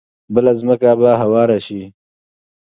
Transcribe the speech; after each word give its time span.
بله 0.33 0.51
ځمکه 0.59 0.91
به 0.99 1.09
هواره 1.21 1.57
شي. 1.65 1.81